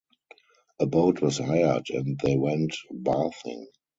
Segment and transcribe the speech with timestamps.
[0.79, 3.67] A boat was hired, and they went bathing.